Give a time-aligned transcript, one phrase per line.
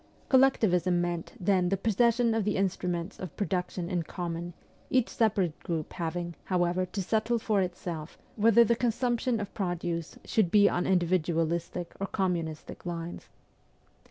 [0.29, 4.55] Collectivism me^ant then the posses sion of the instruments of production in common,
[4.89, 10.49] each separate group having, however, to settle for itself whether the consumption of produce should
[10.49, 13.29] be on indi vidualistic or communistic lines.